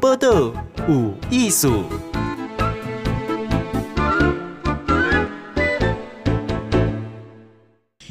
[0.00, 0.52] 报道
[0.88, 1.84] 有艺术。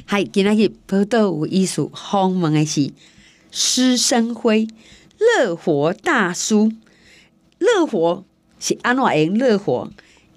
[0.06, 2.92] 嗨，今天去报道有艺术，访问的是
[3.52, 4.68] 施生辉，
[5.20, 6.72] 乐活大叔。
[7.60, 8.24] 乐活
[8.60, 9.90] 是安怎样乐活？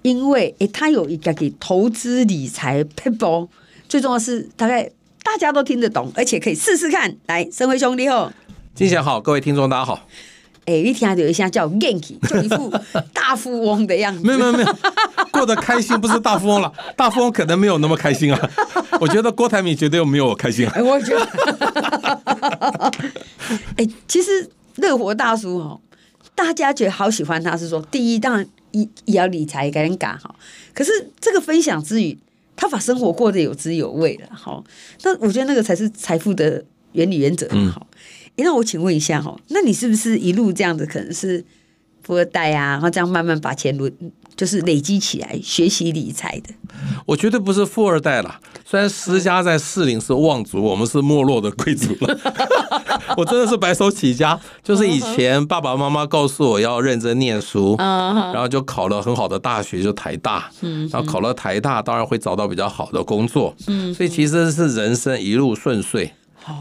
[0.03, 3.49] 因为诶，他有一个给投资理财撇步，
[3.87, 4.91] 最重要是大概
[5.23, 7.17] 大家都听得懂，而且可以试试看。
[7.25, 8.31] 来，生辉兄弟好，
[8.75, 10.07] 金贤好，各位听众大家好。
[10.65, 12.71] 哎、欸，你听下有一下叫 Ganky，就一副
[13.13, 14.23] 大富翁的样子。
[14.23, 14.75] 没有没有没有，
[15.31, 18.51] 过得开心不是大富翁了，大富翁可能没有那么开心啊。
[18.99, 20.73] 我觉得郭台铭绝对没有我开心啊。
[20.81, 21.25] 我觉得，
[23.77, 25.79] 哎、欸，其实乐活大叔哦，
[26.35, 30.35] 大家觉得好喜欢他，是说第一当然也也要理财，赶紧赶好。
[30.73, 32.15] 可是这个分享之余，
[32.55, 34.63] 他把生活过得有滋有味了，好。
[35.03, 37.55] 那我觉得那个才是财富的原理原则，好。
[37.55, 37.95] 嗯
[38.43, 41.43] 那我请问一下哈，那你是不是一路这样子，可能是
[42.03, 43.91] 富二代啊，然后这样慢慢把钱轮，
[44.35, 46.53] 就是累积起来，学习理财的？
[47.05, 52.19] 我绝对不是富二代啦，虽然施家在士林是望族，我们是没落的贵族了。
[53.17, 63.53] 我真的是白手起家，就是以前爸爸妈妈告诉我要认真念书，然后就考了很好的大学，就台大，然后考了台大，当然会找到比较好的工作，
[63.95, 66.13] 所以其实是人生一路顺遂。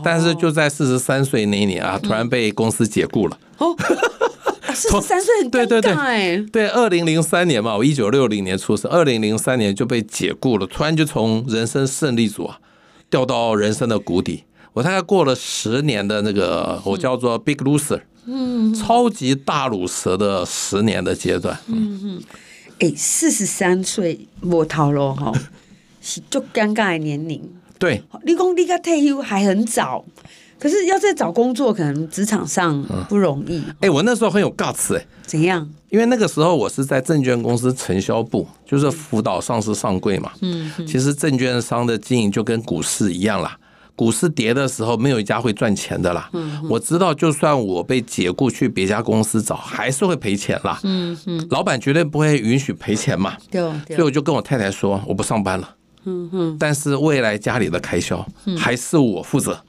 [0.04, 3.38] 但是就在四十三岁那一年啊，突然被公司解雇了。
[3.58, 3.74] 哦，
[4.74, 5.66] 四十三岁很尴尬。
[5.66, 12.58] 对对对，对，二零零三年嘛，我一九六零年出生，二零零三年就被解雇了，突然就从人生胜利组啊
[13.10, 14.44] 掉到人生的谷底。
[14.74, 21.58] 我大概过了十年的那个我叫做 Big Loser，嗯，超级大鲁蛇的十年的阶段。
[21.66, 22.22] 嗯嗯，
[22.78, 25.32] 哎，四十三岁摸头路哈，
[26.00, 27.42] 是就尴尬的年龄。
[27.78, 30.04] 对，立功立刻退休还很早，
[30.58, 33.60] 可是要再找工作，可能职场上不容易。
[33.60, 35.68] 哎、欸，我那时候很有 guts 哎，怎样？
[35.90, 40.32] 因为那个时候我是在证券公司承销部，就是辅导上市上柜嘛。
[40.42, 43.56] 嗯，其实证券商的经营就跟股市一样啦，
[43.96, 46.28] 股市跌的时候，没有一家会赚钱的啦。
[46.34, 50.78] 嗯，我知道，就算我被解雇去别家公司找，还是会赔钱啦。
[50.82, 53.36] 嗯嗯，老板绝对不会允许赔钱嘛。
[53.50, 55.76] 对，所以我就跟我太太说，我不上班了。
[56.08, 58.26] 嗯哼，但是未来家里的开销
[58.56, 59.60] 还是我负责。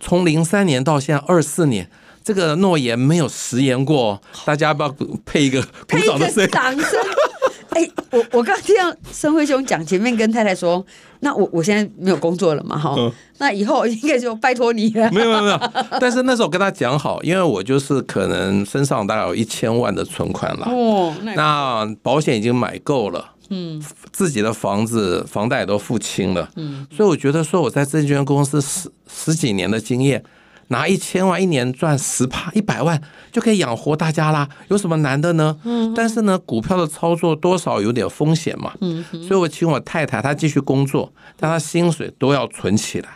[0.00, 1.88] 从零三年到现在二四年，
[2.24, 4.20] 这个诺言没有食言过。
[4.44, 4.94] 大家要不要
[5.24, 6.50] 配一个鼓掌的声音？
[6.50, 6.90] 掌声！
[7.70, 10.84] 哎，我我刚听到升辉兄讲，前面跟太太说，
[11.20, 12.96] 那我我现在没有工作了嘛，哈，
[13.38, 15.10] 那以后应该就拜托你了。
[15.12, 15.60] 没有没有没有，
[16.00, 20.66] 但是那时候跟他讲好，因为我就是可能身上大概有一千万的存款了。
[20.70, 23.32] 哦，那保险已经买够了。
[23.50, 23.82] 嗯，
[24.12, 30.22] 自己的房子房贷也都付清了，嗯，所以我觉得说我在证券公司十十几年的经验，
[30.68, 33.00] 拿一千万一年赚十趴一百万
[33.32, 35.56] 就可以养活大家啦，有什么难的呢？
[35.64, 43.08] 嗯，但是呢，股票的操作多少有点风险嘛，嗯，所以我请我太太她继续工作，但她薪水都要存起来。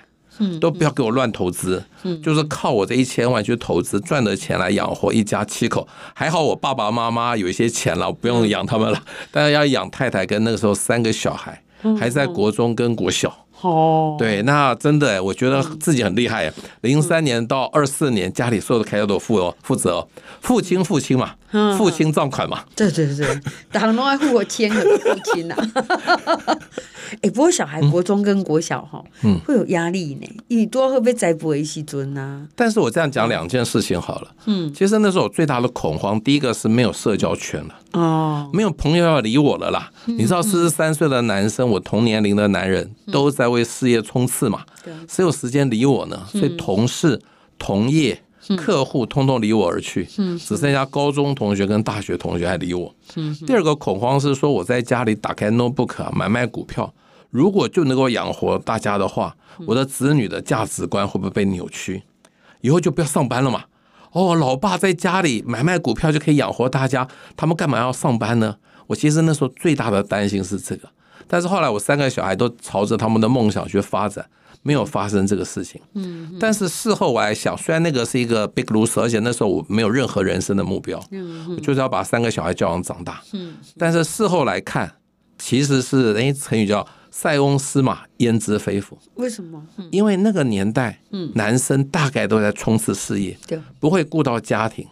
[0.61, 1.83] 都不要给我乱投资，
[2.23, 5.87] 就是靠我这一千万去投资赚的钱来养活一家七口。
[6.15, 11.63] 还好我爸爸妈妈有一些钱了，不用养他们了，但是要养太太跟那个时候三个小孩，
[11.99, 13.47] 还在国中跟国小。
[13.61, 16.53] 哦，对，那真的，我觉得自己很厉害。
[16.81, 20.09] 零三年到二四年，家里所有的开销都负哦，负责，
[20.41, 21.35] 父亲父亲嘛，
[21.77, 22.65] 父亲账款嘛。
[22.75, 23.41] 对对对，
[23.71, 25.57] 大家都爱付我钱的父亲呐。
[27.21, 30.27] 哎，不过小孩国中跟国小哈，嗯，会有压力呢。
[30.49, 32.47] 你多会被栽培一些尊呐。
[32.57, 39.91] 但是我这样讲两件事情好了，嗯，其实那时候我最大的恐慌，第一个是没有社交圈了，哦，没有朋友要理我了啦。
[40.07, 44.63] 你知道，四十三岁的男生，我同年龄的男人都在为事业冲刺嘛，
[45.07, 46.19] 谁有时间理我呢？
[46.31, 47.21] 所以同事、
[47.59, 48.23] 同业、
[48.57, 50.05] 客户通通离我而去，
[50.39, 52.95] 只剩下高中同学跟大学同学还理我。
[53.47, 56.93] 第二个恐慌是说，我在家里打开 notebook 买卖股票。
[57.31, 59.35] 如果就能够养活大家的话，
[59.67, 62.03] 我的子女的价值观会不会被扭曲？
[62.61, 63.65] 以后就不要上班了嘛？
[64.13, 68.57] 哦，老爸在家里买卖股票就可以养活大家，他们干嘛要上班呢？
[68.89, 70.89] 我其实那时候最大的担心是这个，
[71.27, 74.27] 但是后来我三个小孩都朝着他们的梦想去发展，
[74.63, 75.81] 没有发生这个事情。
[75.95, 80.99] 嗯，但是事后我还想，虽然那个是一个 big loser，而且那时候我没有任何人生的目标，
[81.49, 83.23] 我就是要把三个小孩教养长大。
[83.33, 84.93] 嗯，但是事后来看，
[85.39, 86.87] 其实是哎，成语叫。
[87.15, 88.97] 塞翁失马，焉知非福？
[89.17, 89.63] 为什么？
[89.91, 90.99] 因为那个年代，
[91.35, 93.37] 男生大概都在冲刺事业，
[93.79, 94.89] 不会顾到家庭，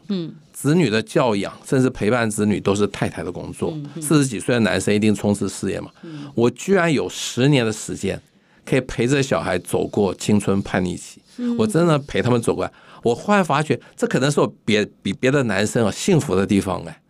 [0.53, 3.75] 子女的教养，甚至陪伴子女都是太太的工作。
[4.03, 5.91] 四十几岁的男生一定冲刺事业嘛？
[6.35, 8.21] 我居然有十年的时间，
[8.71, 11.21] 可以陪着小孩走过青春叛逆期，
[11.59, 12.71] 我真的陪他们走过来。
[13.03, 17.03] 我忽然发觉，这可能是我别比别的男生啊幸福的地方哎，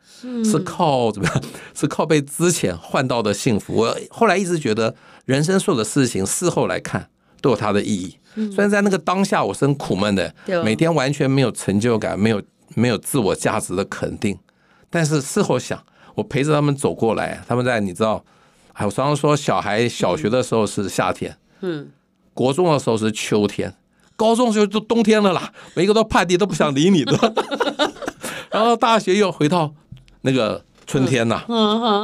[0.43, 1.43] 是靠怎么样？
[1.75, 3.75] 是靠被之前换到的幸福。
[3.75, 4.95] 我后来一直觉得，
[5.27, 7.11] 人生所有的事情事后来看
[7.43, 8.17] 都有它的意义。
[8.35, 10.35] 虽然在那个当下我是很苦闷的，
[10.65, 12.41] 每天完全没有成就感，没有
[12.75, 14.39] 没有自我价值的肯定，
[14.89, 15.85] 但是事后想，
[16.15, 18.25] 我陪着他们走过来，他们在你知道，
[18.75, 21.91] 哎，我常常说，小孩小学的时候是夏天，嗯，
[22.35, 23.75] 国中的时候是秋天。
[24.17, 27.17] 高中就都冬天了啦，每一个都叛逆，都不想理你的。
[28.53, 29.73] 然后大学又回到
[30.21, 31.43] 那个春天呐，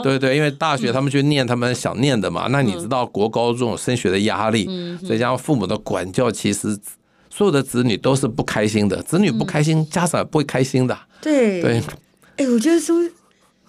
[0.03, 2.47] 对对，因为大学他们去念他们想念的嘛。
[2.49, 4.65] 那你知道国高中升学的压力，
[5.05, 6.79] 所以加上父母的管教，其实
[7.29, 9.03] 所有的子女都是不开心的。
[9.03, 10.99] 子女不开心，家长也不会开心的。
[11.21, 11.83] 对对，
[12.39, 13.11] 哎，我觉得松，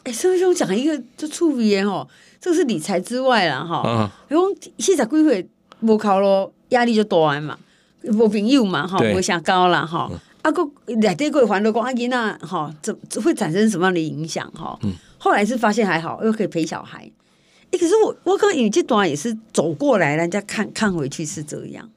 [0.04, 2.08] 哎，松兄讲一个就触别哦，
[2.40, 3.84] 这个是理财之外了哈。
[3.86, 5.50] 嗯，因为现在规会
[5.80, 7.58] 不考咯，压力就大嘛。
[8.04, 10.10] 无朋友嘛，哈，无想高了哈，
[10.42, 10.66] 啊个
[10.96, 14.80] 内底个烦恼讲阿囡仔哈，怎会产生什么样的影响哈？
[14.84, 17.10] 嗯，后来是发现还好，又可以陪小孩。
[17.72, 21.90] 哎，可是我我可能有这段也是走过来，人家看看回去是这样，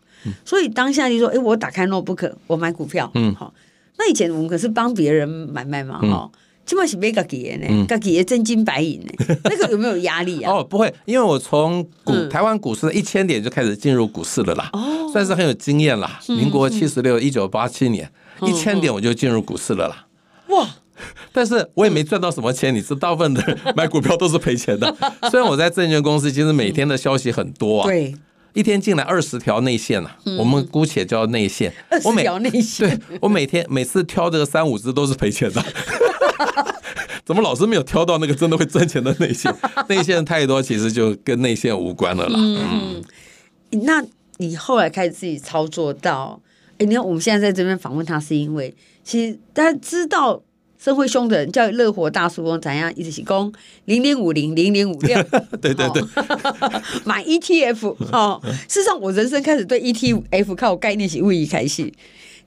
[0.45, 3.55] 所以当下就说，哎，我打开 notebook，我买股票，嗯，好，
[3.99, 6.31] 那以前我们可是帮别人买卖嘛，哈。
[6.71, 9.13] 起码是买自己的呢，自己的真金白银呢，
[9.43, 10.53] 那个有没有压力啊？
[10.53, 16.21] 哦，不会，因为我从股台湾股市的一千点就开始进入股市了啦，哦，算是很有经验啦。
[16.29, 18.09] 民国七十六，一九八七年，
[18.43, 20.07] 一千点我就进入股市了啦。
[20.49, 20.69] 哇！
[21.33, 24.95] 但是我也没赚到什么钱，你知道，大部分的人 买股票都是赔钱的。
[25.31, 28.15] 虽然我在证券公司，其实每天的消息很多啊，对，
[28.53, 31.73] 一天进来二十条内线啊，我们姑且叫内线。
[31.89, 35.65] 二十条内线，对，我每天每次挑这个三五只都是赔钱的。
[37.25, 39.55] 怎么老是没有挑到那个真的会赚钱的内线？
[39.89, 42.39] 内线太多，其实就跟内线无关了啦。
[42.39, 43.03] 嗯，
[43.85, 44.05] 那
[44.39, 46.41] 你后来开始自己操作到，
[46.79, 48.75] 哎，你看我们现在在这边访问他，是因为
[49.05, 50.43] 其实大家知道
[50.83, 53.53] 生辉兄的人叫乐活大叔公怎样，一直是讲
[53.85, 55.23] 零零五零零零五六，
[55.61, 56.03] 对 对对，
[57.05, 58.41] 买 ETF 哦。
[58.67, 61.93] 事实上，我人生开始对 ETF 靠概念是为一开始，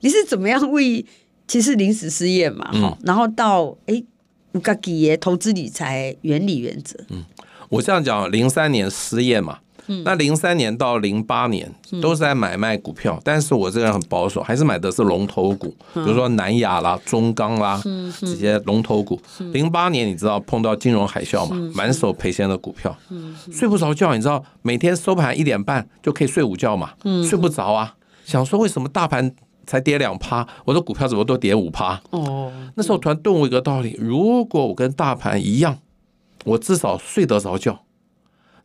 [0.00, 1.06] 你是怎么样为？
[1.46, 4.02] 其实临时失业嘛，哈、嗯，然后到哎，
[4.52, 6.98] 有自己的投资理财原理原则。
[7.10, 7.22] 嗯，
[7.68, 11.70] 我这样讲，零三年失业嘛，嗯、那零三年到零八年
[12.00, 19.20] 都是在买卖股票，嗯、但是我这个人很保守，还是买的是龙头股，嗯、比如说南亚啦、中钢啦、嗯、这些龙头股。
[19.52, 22.96] 零八、嗯、年你知道碰到金融海啸嘛，满手赔钱的股票，
[23.52, 27.94] 睡不着觉，你知道每天收盘一点半就可以睡午觉嘛，嗯、睡不着啊，
[28.24, 29.34] 想说为什么大盘？
[29.66, 31.98] 才跌两趴，我的股票怎么都跌五趴？
[32.10, 35.78] 哦，那时候突然顿悟一个道理：如果我跟大盘一样，
[36.44, 37.80] 我至少睡得着觉。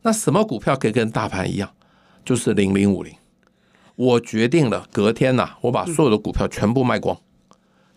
[0.02, 1.70] 那什么股票可以跟大盘一样？
[2.24, 3.14] 就是零零五零。
[3.96, 7.18] 我决定了，隔天呐、啊，我把所有的股票全部卖光，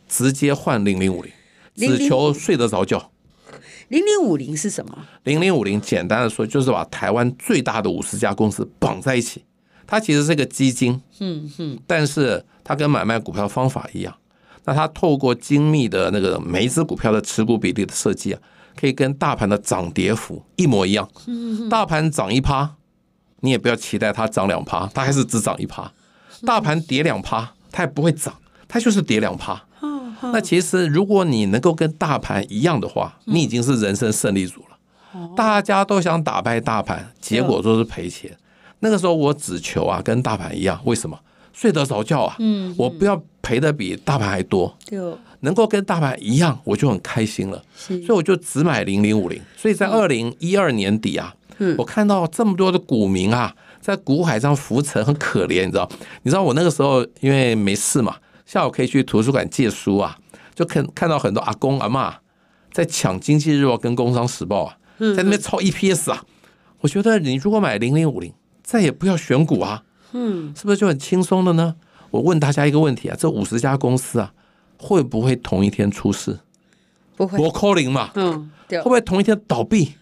[0.08, 1.32] 直接换零零五零，
[1.76, 3.12] 只求睡得着觉。
[3.88, 5.06] 零零五零是什么？
[5.24, 9.46] 零零五零简单的说，就是把台湾最大的五十家公司绑在一起。
[9.86, 14.16] 它其实是个基金，嗯嗯，但是它跟买卖股票方法一样，
[14.66, 18.42] 那它透过精密的那个每一只股票的持股比例的设计啊，
[18.80, 21.10] 可以跟大盘的涨跌幅一模一样。
[21.28, 22.76] 嗯，大盘涨一趴，
[23.42, 25.92] 你也不要期待它涨两趴，它还是只涨一趴。
[26.46, 28.34] 大盘跌两趴，它也不会涨，
[28.68, 29.64] 它就是跌两趴。
[30.22, 34.78] 那其实如果你能够跟大盘一样的话，你已经是人生胜利组了。
[35.36, 38.36] 大家都想打败大盘，结果都是赔钱。
[38.80, 41.20] 那个时候我只求啊，跟大盘一样，为什么
[41.52, 42.36] 睡得着觉啊？
[42.40, 45.00] 嗯，我不要赔的比大盘还多，对，
[45.44, 47.64] 能够跟大盘一样，我就很开心了。
[47.76, 49.40] 所以我就只买零零五零。
[49.56, 51.34] 所以在二零一二年底啊，
[51.78, 55.90] 我看到这么多的股民啊，在股海上浮沉，很可怜，你知道？
[56.24, 60.18] 你知道我那个时候因为没事嘛，下午可以去图书馆借书啊，
[60.54, 62.14] 就看看到很多阿公阿嬷
[62.72, 64.78] 在抢《经济日报》跟《工商时报》啊，
[65.16, 66.24] 在那边抄 EPS 啊。
[66.82, 68.34] 我觉得你如果买零零五零。
[68.66, 69.84] 再也不要选股啊，
[70.14, 71.76] 嗯，是不是就很轻松了呢？
[72.12, 74.32] 我问大家一个问题啊，这五十家公司啊，
[74.84, 76.40] 会不会同一天出事？
[77.16, 79.94] 不会，不可能嘛，嗯，会不会同一天倒闭？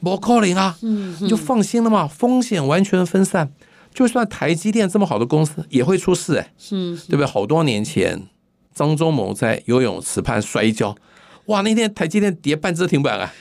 [0.00, 3.52] 不可能啊，嗯，你就放心了嘛，风险完全分散。
[3.92, 7.26] 就算台积电这么好的公司也会出事哎，嗯，对不对？
[7.26, 8.22] 好多年前，
[8.74, 10.96] 张忠谋在游泳池畔摔跤，
[11.46, 13.32] 哇，那天台积电跌半只停板啊，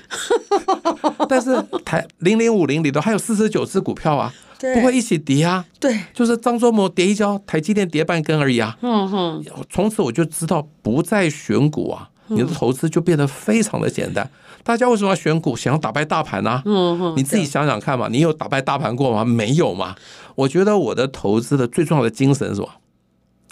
[1.29, 1.55] 但是
[1.85, 4.33] 台零零五零里头还有四十九只股票啊。
[4.75, 5.65] 不会一起跌啊！
[5.79, 8.77] 对，就是张忠谋跌一跤，台积电跌半根而已啊。
[8.81, 14.29] 嗯哼，从此我就知道不再选股啊，你的投资就变得非常的简单。
[14.63, 15.55] 大家为什么要选股？
[15.55, 16.61] 想要打败大盘呢？
[16.65, 19.25] 嗯哼，你自己想想看嘛，你有打败大盘过吗？
[19.25, 19.95] 没有嘛。
[20.35, 22.69] 我觉得我的投资的最重要的精神是什么？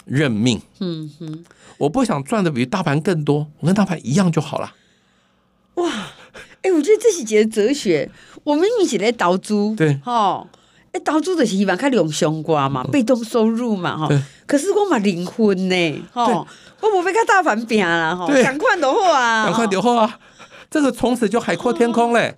[0.04, 0.60] 认命。
[0.78, 1.44] 嗯哼，
[1.78, 4.74] 我不想赚的比大盘更多，我跟大盘一样就好了。
[5.74, 5.90] 哇，
[6.62, 8.10] 哎，我觉得这是一个哲学。
[8.44, 10.46] 我们一起来投资，对，哈，
[10.92, 14.08] 哎，投资的是希望看两相关嘛，被动收入嘛，哈。
[14.46, 16.46] 可是我嘛离婚呢，吼，
[16.80, 20.18] 我不被看大盘拼了，哈，赶快的话， 赶快的话，
[20.70, 22.34] 这个从此就海阔天空嘞。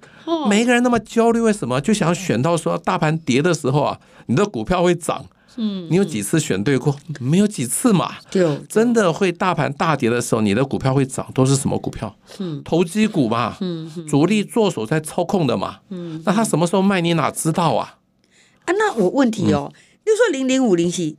[0.49, 1.81] 每一个人那么焦虑，为什么？
[1.81, 5.25] 就想要选到说大盘跌的时候啊，你的股票会涨。
[5.57, 6.97] 嗯，你有几次选对过？
[7.21, 8.13] 没有几次嘛。
[8.31, 12.15] 对，真的会大盘大跌的时候，你的股票会涨，都是什么股票？
[12.39, 13.57] 嗯，投机股嘛。
[13.61, 15.77] 嗯，主力做手在操控的嘛。
[15.91, 17.97] 嗯，那他什么时候卖，你哪知道啊？
[18.65, 19.73] 啊，那我问题哦，
[20.05, 21.15] 比如说零零五零是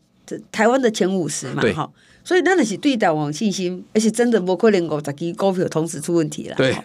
[0.52, 1.90] 台湾的前五十嘛，哈，
[2.24, 6.56] 所以那的是对台湾信心，而且真的不可能五十支股票同时出问题了。
[6.56, 6.76] 对，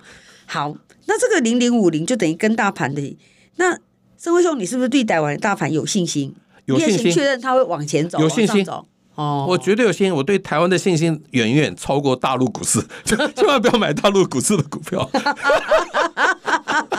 [0.47, 0.75] 好，
[1.07, 3.17] 那这个零零五零就等于跟大盘的，
[3.57, 3.79] 那
[4.17, 6.35] 升辉兄，你是不是对台湾的大盘有信心？
[6.65, 8.67] 有信心，确认他会往前走，有信心
[9.15, 10.15] 哦，我绝对有信心。
[10.15, 15.11] 我对台湾的信心远远超过大陆股市， 千万不要买大陆股市的股票。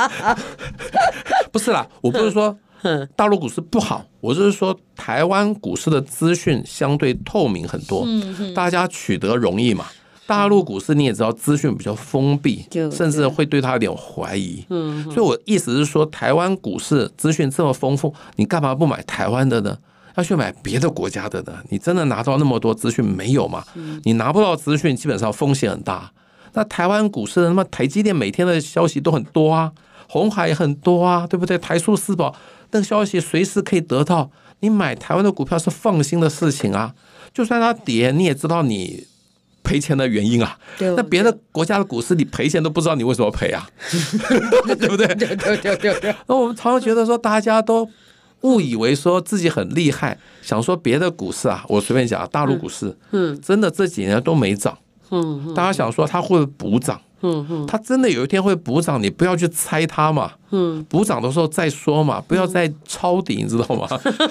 [1.51, 2.57] 不是啦，我不是说
[3.15, 8.05] 大陆股市不好，我就是说台湾股市的资讯相对透明很多，
[8.53, 9.85] 大家取得容易嘛。
[10.25, 14.63] 大陆股市你也知道，资讯比较封闭，甚至会对他有点怀疑。
[14.69, 19.75] 嗯，所以我意思是说，台湾股市资讯这么丰富，你干嘛不买台湾的呢？
[20.15, 21.53] 要去买别的国家的呢？
[21.69, 23.63] 你真的拿到那么多资讯没有嘛？
[24.03, 26.11] 你拿不到资讯，基本上风险很大。
[26.53, 29.71] 那台湾股市，那么台积电每天的消息都很多啊，
[30.07, 31.57] 红海也很多啊，对不对？
[31.57, 32.35] 台塑四宝
[32.71, 36.93] 那个消息随时可以得到，你买台湾的股票是放心的事情啊。
[37.33, 39.07] 就算它跌，你也知道你。
[39.61, 43.69] 赔钱的原因啊，那别的国家的股市你赔钱都不知道你为什么赔啊，
[44.65, 45.05] 对不对？
[45.13, 46.15] 对对对对对。
[46.25, 47.87] 那我们常常觉得说，大家都
[48.41, 54.75] 误以为说自己很厉害，想说别的股市啊，我随便讲，大陆股市，嗯，真的这几年都没涨，
[55.11, 56.99] 嗯，大家想说它会补涨。
[57.21, 60.31] 嗯嗯，它真的有一天会补涨，你不要去猜它嘛。
[60.51, 63.87] 嗯，补涨的时候再说嘛，不要再抄底，你知道吗？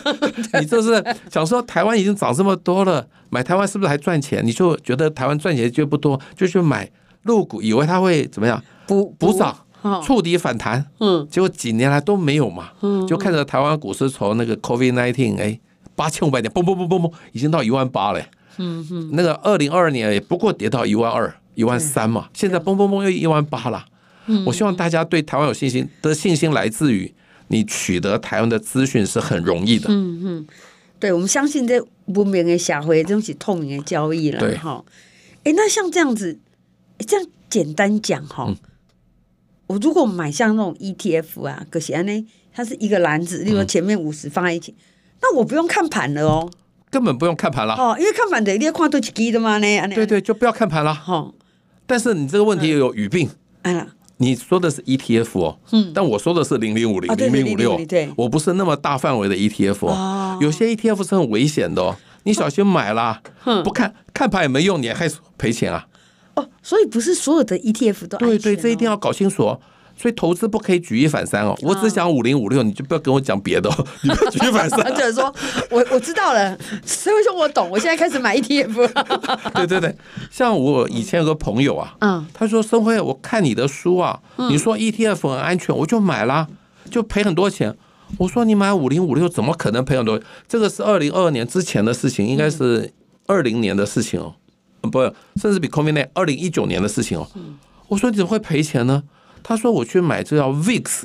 [0.60, 4.44] 你就是想说台湾已经涨这么多了，买台湾是不是还赚钱？
[4.44, 6.90] 你就觉得台湾赚钱就不多，就去买
[7.22, 8.62] 入股，以为它会怎么样？
[8.86, 9.56] 补补涨，
[10.02, 10.84] 触底反弹。
[11.00, 12.70] 嗯，结果几年来都没有嘛。
[12.80, 15.60] 嗯，就看着台湾股市从那个 COVID nineteen 哎
[15.94, 18.20] 八千五百点，嘣嘣嘣嘣嘣，已经到一万八了。
[18.56, 21.32] 嗯嗯，那个二零二二年也不过跌到一万二。
[21.58, 23.84] 一万三嘛，现在嘣嘣嘣又一万八了。
[24.46, 27.12] 我希望大家对台湾有信心，的信心来自于
[27.48, 29.88] 你取得台湾的资讯是很容易的。
[29.90, 30.46] 嗯嗯，
[31.00, 34.38] 对，我们相信这文明的社会，这种是透明的交易了。
[34.38, 34.84] 对哈，
[35.42, 36.38] 哎，那像这样子，
[37.04, 38.54] 这样简单讲哈，
[39.66, 44.76] 我如果买像那种 ETF 啊，可是呢，它是一个篮子，例如前面五十放在一起，
[45.20, 46.48] 那我不用看盘了哦，
[46.88, 47.74] 根本不用看盘了。
[47.74, 49.88] 哦，因为看盘的你要看多几支的嘛呢？
[49.88, 50.94] 对对，就不要看盘了。
[50.94, 51.32] 哈。
[51.88, 53.28] 但是你这个问题又有语病，
[54.18, 55.58] 你说的是 ETF 哦，
[55.94, 57.80] 但我说的是零零五零零零五六，
[58.14, 63.22] 我不是那么大范围的 ETF 哦，有些 ETF 是很危险的哦，你小心买啦，
[63.64, 65.86] 不看看盘也没用，你还赔钱啊。
[66.34, 69.60] 哦，所以不是所有的 ETF 都对对，这一定要搞清楚哦。
[70.00, 74.94] 所以投资不可以举一反三哦，我只讲五零五六，你就不要跟我讲别的哦， 你不要举一反三。
[74.94, 75.34] 就是说
[75.70, 78.88] 我我知道了，所以说我懂，我现在开始买 ETF。
[79.54, 79.96] 对对对，
[80.30, 86.46] 像我以前有个朋友啊，嗯，他说生辉，我看你的书啊，你说 ETF 很安全，我就买了，
[86.88, 87.76] 就赔很多钱。
[88.18, 90.20] 我说你买五零五六怎么可能赔很多？
[90.46, 92.92] 这个是二零二二年之前的事情，应该是
[93.26, 94.34] 二零年的事情哦，
[94.80, 95.00] 不，
[95.40, 97.28] 甚至比 COVID 二零一九年的事情哦。
[97.88, 99.02] 我说你怎么会赔钱呢？
[99.48, 101.04] 他说：“我去买这叫 VIX，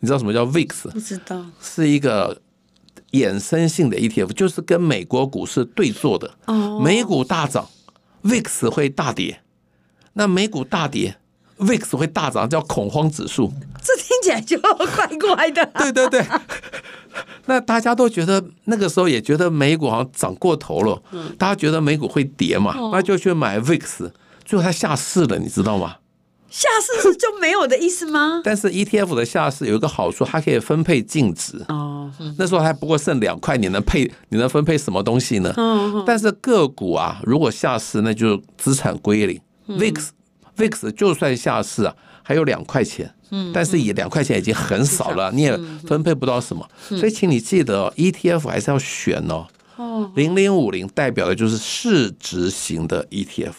[0.00, 0.90] 你知道什么叫 VIX？
[0.90, 2.42] 不知道，是一个
[3.12, 6.34] 衍生性的 ETF，就是跟美国股市对做的。
[6.44, 7.66] 哦，美股大涨
[8.24, 9.36] ，VIX 会大跌；
[10.12, 11.16] 那美股大跌
[11.58, 13.50] ，VIX 会大涨，叫恐慌指数。
[13.82, 15.64] 这听起来就怪怪的。
[15.78, 16.26] 对 对对，
[17.46, 21.02] 那大家都觉得那个时候也觉得美股好像涨过头了，
[21.38, 24.10] 大家觉得美股会跌嘛，那就去买 VIX，
[24.44, 25.96] 最后它下市了，你知道吗？”
[26.54, 28.40] 下市是就没有的意思吗？
[28.44, 31.60] 但是 ETF 的下市有一个好处，它可以分配净值。
[31.66, 32.08] 哦，
[32.38, 35.52] 那时候还不过剩两块，你能配你能分配什么东西呢？
[35.56, 39.40] 嗯，但是个股啊，如果下市，那就资产归零。
[39.66, 40.10] VIX
[40.56, 43.12] VIX 就算下市啊，还有两块钱。
[43.32, 45.58] 嗯，但是也两块钱已经很少了，你也
[45.88, 46.64] 分配不到什么。
[46.88, 49.48] 所以，请你记得 ETF 还是要选哦。
[49.74, 53.54] 哦，零零五零代表的就是市值型的 ETF。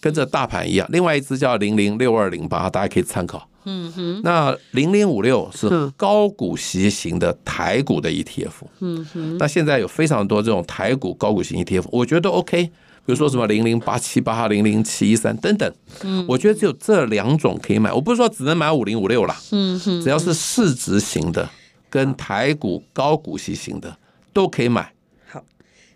[0.00, 3.48] 跟着大盘一样，另外一只叫零零六二零八，大家可以参考。
[3.64, 8.52] 嗯哼，那零零五六是高股息型的台股的 ETF。
[8.80, 12.72] 嗯哼，那现在有非常多这种台股高股息 ETF，我觉得 OK，比
[13.06, 15.70] 如说什么零零八七八、零零七一三等等。
[16.02, 19.36] 嗯，我觉得只有这两种可以买，我不是说只能买五零五六啦。
[19.50, 21.46] 嗯哼，只要是市值型的
[21.90, 23.94] 跟台股高股息型的
[24.32, 24.90] 都可以买。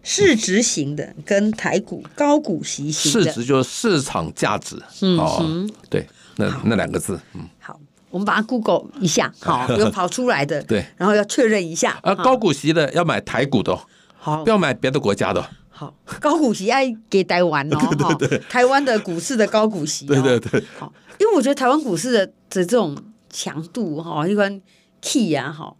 [0.02, 4.76] 好，市值型的跟台股高股息型的，市值就是市场价值。
[5.00, 6.06] 嗯哼，对，
[6.37, 7.78] 那那两个字，嗯，好。
[8.11, 11.99] 我们把它 Google 一下，好， 有跑出来的，对，然后要确认一下。
[12.02, 13.75] 啊，高股息的要买台股的，
[14.18, 15.42] 好，不要买别的国家的。
[15.71, 20.62] 好，高股息爱给台湾哦， 对对对，台湾的股市的高股息，对对对。
[20.78, 22.94] 好，因为我觉得台湾股市的的这种
[23.30, 24.61] 强度哈，一般
[25.00, 25.75] key 啊，哈，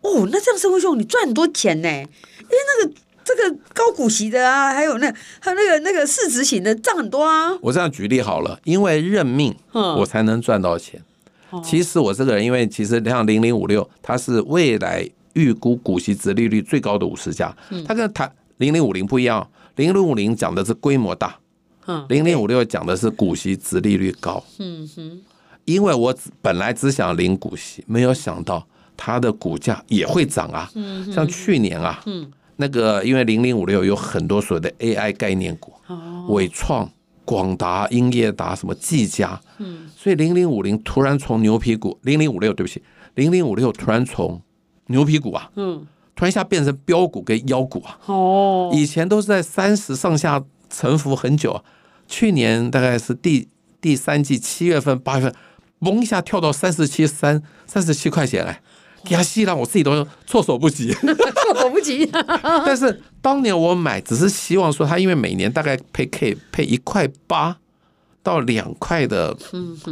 [0.00, 2.94] 哦，那这样生活兄你赚很多钱呢，因为那个
[3.36, 7.56] 这个高股息的啊，还有那还有那个那个市值型的涨很多啊。
[7.60, 11.02] 我这样举例好了，因为认命，我才能赚到钱。
[11.64, 17.52] 其实我这个人，因为其实像零零五六，它是未来预估股息值利率最高的五十家，
[17.84, 21.36] 它跟台零零五零不一样，零零五零讲的是规模大，
[22.08, 24.42] 零零五六讲的是股息值利率高。
[24.58, 25.20] 嗯哼，
[25.64, 28.64] 因为我本来只想领股息，没有想到
[28.96, 30.70] 它的股价也会涨啊。
[31.12, 32.00] 像去年啊，
[32.60, 35.72] 那个因为零零五六有很多所谓的 AI 概念股，
[36.28, 36.88] 伟创。
[37.22, 42.82] 广达、英业达、什么技嘉，嗯，所以零零五零突然从牛皮股，零零五六对不起，
[43.14, 44.42] 零零五六突然从
[44.86, 45.86] 牛皮股啊，嗯，
[46.16, 51.62] 突然一下变成标股跟妖股啊，哦，以前都是在三十上下沉浮很久啊，
[52.08, 53.46] 去年大概是第
[53.80, 55.34] 第三季七月份八月份，
[55.80, 58.60] 嘣一下跳到三十七三三十七块钱来。
[59.08, 62.06] 亚西让我自己都措手不及， 措手不及。
[62.66, 67.56] 但是当年我买，只是希望说，它因为每年大概配 K 配一块八
[68.22, 69.34] 到两块的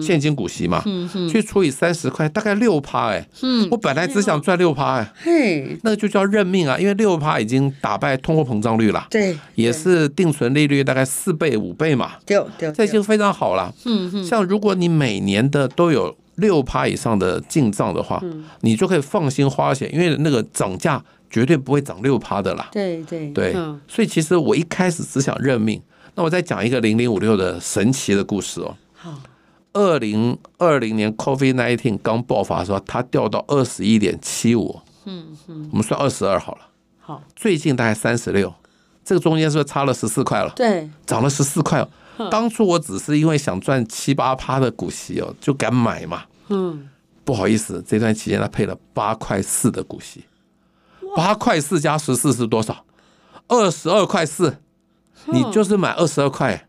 [0.02, 0.84] 现金股息嘛，
[1.30, 3.26] 去除以三十块，大概六趴哎。
[3.70, 13.74] 我本来只想赚六趴哎，嘿，那个就叫认命啊，因为六趴已经打败通货膨胀率了，对，也是定存利率大概四倍五倍嘛，对对，这已经非常好了。
[13.86, 16.14] 嗯嗯，像如果你每年的都有。
[16.38, 18.20] 六趴以上的进账的话，
[18.62, 22.68] 你就可以放心花钱，因为那个涨价绝对不会涨六趴的啦。
[22.72, 23.52] 对对对，
[23.86, 25.80] 所以其实我一开始只想认命。
[26.14, 28.74] 那我再讲一个零零五六的神奇的故事哦。
[28.94, 29.14] 好，
[29.72, 34.80] 二零二零年 COVID nineteen 刚爆发的时候，它掉到二十一点七五。
[35.04, 36.62] 嗯嗯，我们算二十二好了。
[36.98, 38.52] 好，最近大概三十六，
[39.04, 40.52] 这个中间是不是差了十四块了？
[40.56, 41.88] 对，涨了十四块哦。
[42.30, 46.24] 当初我只是因为想赚七八趴的股息哦，就敢买嘛。
[46.48, 46.88] 嗯，
[47.24, 50.24] 不好意思，这段期间他配了八块四的股息，
[51.16, 52.84] 八块四加十四是多少？
[53.48, 54.58] 二十二块四。
[55.26, 56.68] 你就是买二十二块，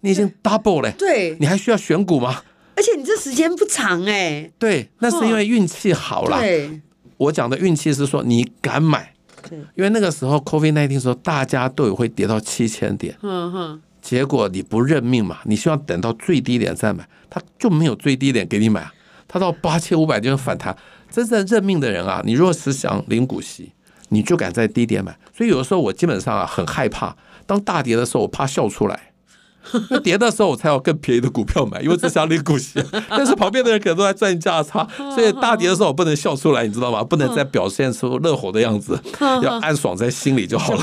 [0.00, 0.90] 你已经 double 了。
[0.92, 2.42] 对，你还需要选股吗？
[2.74, 4.50] 而且你这时间不长哎。
[4.58, 6.40] 对，那是因为运气好了。
[6.40, 6.80] 对，
[7.18, 9.14] 我讲的运气是说你敢买。
[9.48, 13.16] 对，因为那个时候 COVID-19 时候大家都有会跌到七千点。
[13.22, 13.82] 嗯哼。
[14.00, 15.38] 结果你不认命嘛？
[15.44, 18.92] 你希望等到最低点再买，他就没有最低点给你买啊！
[19.32, 20.76] 他到八千五百就反弹。
[21.10, 23.72] 真正认命的人啊，你若是想领股息，
[24.10, 25.18] 你就敢在低点买。
[25.36, 27.16] 所以有的时候我基本上啊很害怕，
[27.46, 29.12] 当大跌的时候我怕笑出来，
[29.90, 32.82] 那跌的时候我才有更便宜的股票买，因为只想领股息。
[33.10, 37.04] 但是旁边的人可能都在赚价差， 所以大跌的时候我不能笑出来，你知道吗？
[37.04, 38.98] 不能再表现出乐活的样子，
[39.42, 40.82] 要暗爽在心里就好了。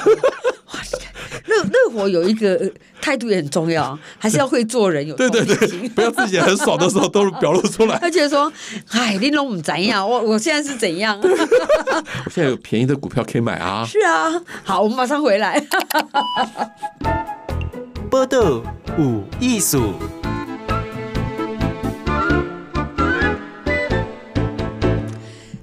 [1.90, 2.72] 乐乐活有一个
[3.02, 5.56] 态度也很重要， 还是要会做人，有对对对，
[5.90, 7.98] 不要自己很爽的时候都表露出来。
[8.00, 8.52] 他觉得说，
[8.90, 10.08] 哎，玲珑怎样？
[10.08, 11.20] 我我现在是怎样？
[11.22, 13.86] 我现在有便宜的股票可以买啊！
[13.86, 15.64] 是啊，好，我们马上回来。
[18.10, 18.64] 报道
[18.98, 19.94] 有艺术。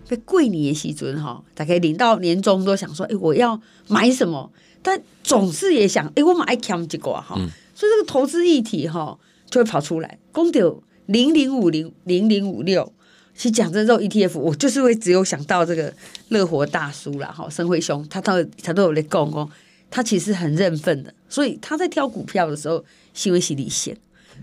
[0.09, 4.53] 在过年的时阵哈，大概领到年终都想说，哎，我要买什么？
[4.87, 7.35] 但总是也想，哎，我买爱抢这个哈，
[7.75, 9.19] 所以这个投资议题哈
[9.51, 10.17] 就会跑出来。
[10.31, 12.93] 公牛零零五零零零五六，
[13.35, 15.93] 其实讲真，这种 ETF 我就是会只有想到这个
[16.29, 19.51] 乐活大叔啦，哈，生辉兄，他到他都有在讲哦，
[19.91, 23.97] 他其实很认份的，所以他在挑股票的时候，行为洗礼线。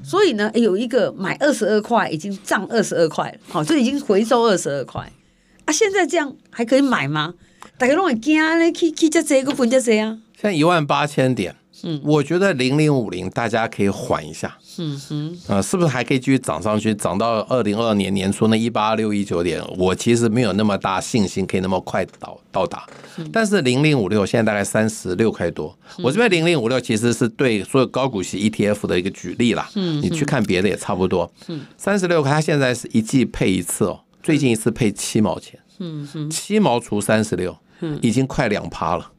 [0.03, 5.09] 所以呢，有一个买二十二块，已经涨二十二块了，好，就已经回收二十二块
[5.63, 7.33] 啊，现在这样还可以买吗？
[7.77, 10.19] 大家都会惊咧，去去这这个分这这啊。
[10.43, 19.63] 像一万八千点，嗯，我觉得零零五零大家可以缓一下，嗯哼，啊，是不是还可以继续涨上去，涨到二零二二年年初那一八六一九点？
[19.77, 22.85] 我其实没有那么大信心可以那么快到到达，
[23.31, 37.55] 但是零零五六现在大概三十六块多，我这边零零五六其实是对所有高股息 ETF 的一个举例啦，嗯，你去看别的也差不多，嗯，三十六块，它现在是一季配一次哦，最近一次配七毛钱，嗯七毛除三十六，
[38.01, 39.09] 已经快两趴了。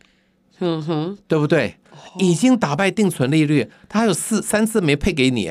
[0.60, 1.76] 嗯哼，对不对？
[2.18, 5.50] 已经打败定存利率，他还有四三次没配给你，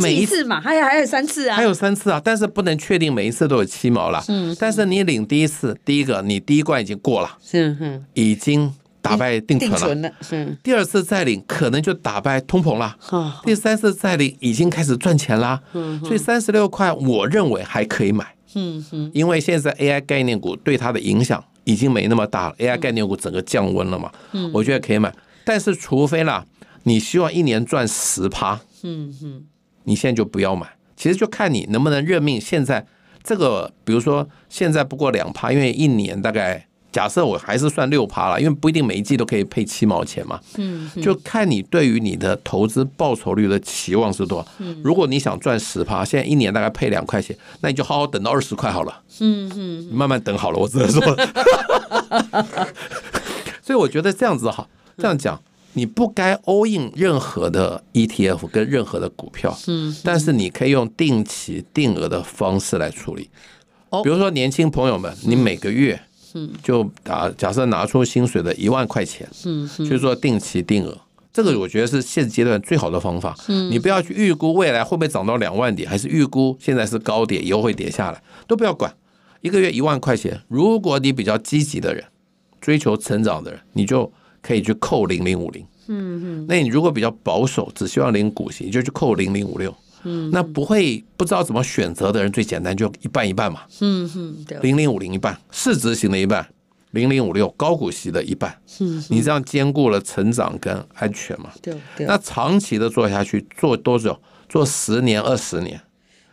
[0.00, 4.22] 每一次嘛，还有还有三次啊，还有三次啊，但是不能确定每一次都有七毛了。
[4.28, 9.76] 嗯，但是你领第一次，第一个你第一关已经过了，是嗯，已经打败定存了。
[9.76, 12.96] 定存了，嗯，第二次再领可能就打败通膨了。
[13.44, 15.60] 第三次再领已经开始赚钱啦。
[15.72, 18.34] 嗯，所以三十六块，我认为还可以买。
[18.54, 24.10] 嗯哼，因为现在 AI 概念股对它的影响已经没那么大了，AI 概念股整个降温了嘛。
[24.32, 25.14] 嗯，我觉得可以买。
[25.44, 26.46] 但是，除非啦，
[26.84, 29.44] 你希望一年赚十趴，嗯嗯，
[29.84, 30.66] 你现在就不要买。
[30.96, 32.40] 其实就看你能不能认命。
[32.40, 32.86] 现在
[33.22, 40.38] 这个，比如说现在不过两趴，因为一年大概假设我还是算六趴了，因为不一定每一季都可以配七毛钱嘛。
[40.58, 44.46] 嗯，就看你对于你的投资报酬率的期望是多少。
[44.58, 49.00] 嗯，如果你想赚十趴，现在一年大概配两块钱，那你就好好等到二十块好了。
[49.20, 51.00] 嗯嗯，慢慢等好了，我只能说。
[53.62, 54.68] 所以我觉得这样子好。
[54.98, 55.40] 这样讲，
[55.72, 63.30] 你不该 all in 任何的 ETF 跟任何的股票，嗯，但是你可以用定期定额的方式来处理。
[64.04, 66.11] 比如说年轻朋友们，你每个月，嗯，
[66.62, 70.96] 就打假设拿出薪水的一万块钱，嗯，去做定期定额，
[71.32, 73.36] 这个我觉得是现阶段最好的方法。
[73.48, 78.94] 嗯，你不要去预估未来会不会涨到两万点，还是预估现在是高点，以后会跌下来，都不要管。
[79.40, 82.04] 一个月一万块钱，如果你比较积极的人，
[82.60, 84.12] 追求成长的人，你就。
[84.44, 89.72] 可以去扣零零五零，嗯嗯，那你如果比较保守，只希望领股息，你就去扣零零五六，
[90.04, 96.46] 嗯，那不会不知道怎么选择的人，最简单就一半一半嘛，嗯嗯，对，零零五零一半，市值型的一半，
[96.90, 104.18] 零零五六高股息的一半，嗯，你这样兼顾了成长跟安全嘛，对对，那长期的做下去，做多久？
[104.48, 105.80] 做十年二十年，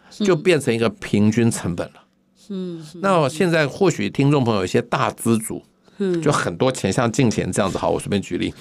[0.09, 2.03] 就变成一个平均成本了，
[2.49, 5.63] 嗯，那我现在或许听众朋友有一些大资主。
[5.99, 6.21] 嗯。
[6.21, 7.77] 就很多钱，像进钱这样子。
[7.77, 8.53] 好，我随便举例。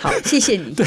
[0.00, 0.74] 好，谢谢你。
[0.74, 0.86] 对，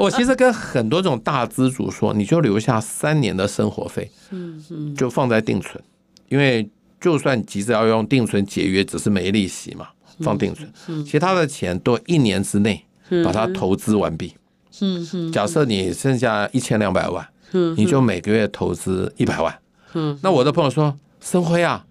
[0.00, 5.82] 我其实跟很多这种大资主说，你就留下三年的生活费，嗯嗯，就放在定存，
[6.28, 6.68] 因为
[7.00, 9.88] 就算你急着要用定存解约，只是没利息嘛，
[10.20, 12.84] 放定存，其他的钱都一年之内
[13.24, 14.34] 把它投资完毕。
[14.80, 19.52] 嗯嗯，假设你剩下一千两百万，嗯，你就每个月投资一百万。
[19.94, 21.84] 嗯，那我的朋友说，生辉啊。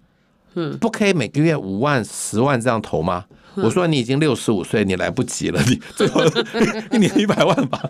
[0.54, 3.24] 嗯，不可以每个月五万、十万这样投吗？
[3.56, 6.22] 我说你已经六十五岁，你来不及了，你最后
[6.90, 7.82] 一年一百万吧。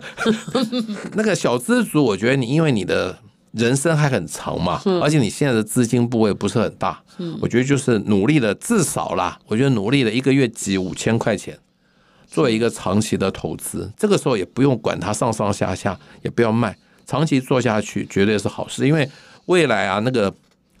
[1.13, 3.17] 那个小资族，我觉得你因为你的
[3.51, 7.01] 人生还很长嘛，而且你现在的资金部位不是很大，
[7.39, 11.57] 我觉得就是努力的，至少啦，我觉得努力的一个月挤五千块钱，
[12.27, 19.09] 做一个长期的投资，这个时候也不用管它上上下下，也不要卖，长期做下去绝对是好事，因为
[19.45, 20.33] 未来啊那个。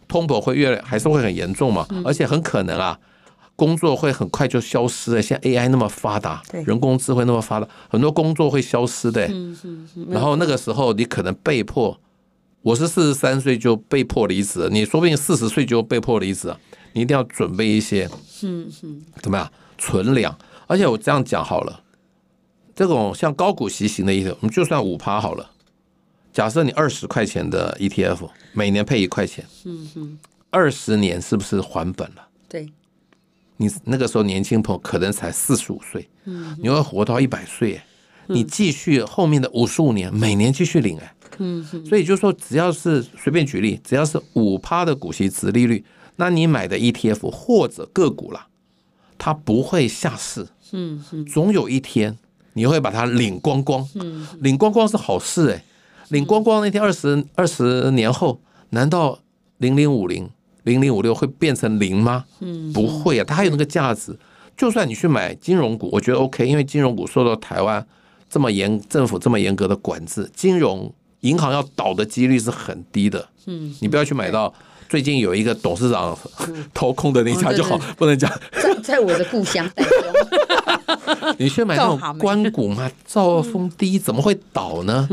[0.05, 2.95] 通膨会越来还是会很严重嘛，而且很可能啊，
[3.55, 5.21] 工作会很快就消失了。
[5.21, 9.29] 像 AI 那么发达，人工智慧那么发达，很多工作会消失的。
[10.09, 11.99] 然后那个时候你可能被迫，
[12.61, 16.53] 我是四十三岁就被迫离职，你说不定四十岁就被迫离职，
[16.93, 18.09] 你一定要准备一些，
[19.21, 20.37] 怎么样存粮？
[20.67, 21.81] 而且我这样讲好了，
[22.73, 25.51] 这种像高股息型的 ETF，我们就算五趴好了。
[26.31, 32.27] 假设你二十块钱的 ETF，每年配一块钱，嗯哼，二十年是不是还本了？
[32.49, 32.67] 对，
[33.57, 37.81] 你那个时候年轻朋友可能才四十五岁，嗯，你会活到一百岁，
[38.27, 45.83] 你继续后面的五十五年，每年继续领，哎，嗯，所以就说只要是随便举例，只要是五趴的股息值利率，
[46.15, 48.47] 那你买的 ETF 或者个股啦，
[49.17, 52.17] 它不会下市，嗯哼，总有一天
[52.53, 55.63] 你会把它领光光，嗯，领光光是好事，哎。
[56.09, 58.39] 领光光那天，二十二十年后，
[58.71, 59.17] 难道
[59.57, 60.29] 零零五零
[60.63, 62.25] 零零五六会变成零吗？
[62.39, 64.17] 嗯，不会啊，它还有那个价值。
[64.55, 67.85] 就算你去买金融股，我觉得 OK，因为金融股受到台湾
[68.29, 73.27] 这么严政府这么严格的管制，金融银行要倒的几率是很低的。
[73.45, 74.53] 嗯，你不要去买到
[74.87, 76.17] 最近有一个董事长
[76.73, 79.67] 掏空的那家就好，不能讲在在我的故乡。
[81.37, 85.07] 你去买那种关股嘛，兆丰第一怎么会倒呢？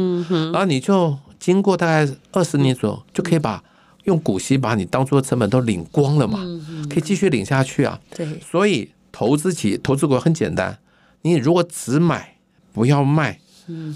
[0.53, 3.63] 然后你就经过大概二十年左右，就可以把
[4.05, 6.41] 用股息把你当初的成本都领光了嘛，
[6.89, 8.01] 可以继续领下去啊。
[8.17, 10.79] 对，所以投资企投资股很简单，
[11.23, 12.37] 你如果只买
[12.73, 13.41] 不要卖，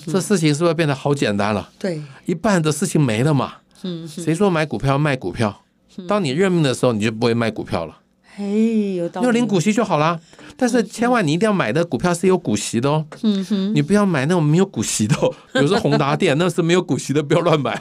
[0.06, 1.70] 这事情是不是变得好简单了？
[1.78, 3.54] 对，一半的事情没了嘛。
[4.08, 5.62] 谁说买股票卖股票？
[6.08, 7.98] 当你认命的时候，你就不会卖股票了。
[8.34, 9.26] 嘿，有道理。
[9.26, 10.20] 要领股息就好啦，
[10.56, 13.04] 但是千万你一定要买的股票是有股息的哦。
[13.22, 15.16] 嗯哼，你不要买那种没有股息的，
[15.52, 17.80] 比如说宏达电，那是没有股息的，不要乱买。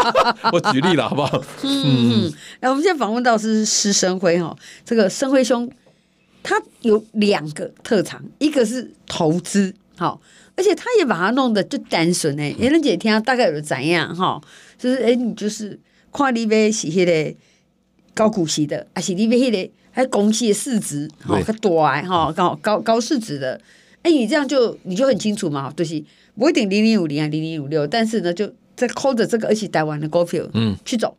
[0.52, 1.42] 我举例了，好不好？
[1.62, 2.32] 嗯嗯。
[2.60, 5.70] 那我们现在访问到是施生辉哈，这个生辉兄
[6.42, 10.20] 他有两个特长，一个是投资，好，
[10.56, 14.40] 而且他也把它弄得就单纯哎，人姐听大概有怎样哈，
[14.78, 15.78] 就是哎，你就是
[16.12, 17.36] 看你买是迄个
[18.14, 23.58] 高股息的，还是你买迄个还公司的市值好较大哈，高高高市值的，
[24.02, 26.04] 哎，你这样就你就很清楚嘛，就是
[26.36, 31.16] 不一定零零五零啊零零五六，但是呢，就在扣着这个而且台湾的股票嗯去走，